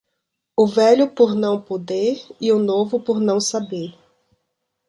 [0.57, 3.93] o velho por não poder e o novo por não saber